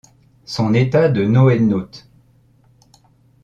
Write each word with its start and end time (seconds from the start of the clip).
Son 0.45 0.73
état 0.73 1.09
de 1.09 1.25
NoéNaute. 1.25 2.09